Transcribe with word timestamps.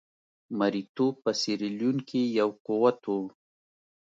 مریتوب 0.57 1.13
په 1.23 1.31
سیریلیون 1.41 1.97
کې 2.09 2.21
یو 2.39 2.49
قوت 2.65 2.99
وو. 3.09 3.19